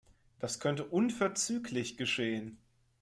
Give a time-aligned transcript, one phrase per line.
[0.39, 2.57] Das könnte unverzüglich geschehen.